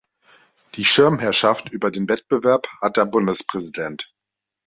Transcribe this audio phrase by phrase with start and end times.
[0.73, 4.11] Die Schirmherrschaft über den Wettbewerb hat der Bundespräsident.